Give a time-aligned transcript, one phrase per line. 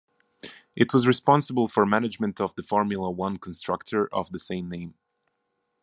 [0.75, 4.95] It was responsible for management of the Formula One constructor of same name.